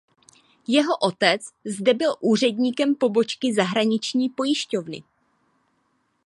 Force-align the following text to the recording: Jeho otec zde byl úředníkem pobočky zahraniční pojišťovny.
Jeho 0.67 0.97
otec 1.01 1.41
zde 1.65 1.93
byl 1.93 2.15
úředníkem 2.21 2.95
pobočky 2.95 3.53
zahraniční 3.53 4.29
pojišťovny. 4.29 5.03